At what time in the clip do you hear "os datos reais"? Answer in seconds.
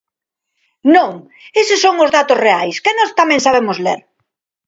2.03-2.77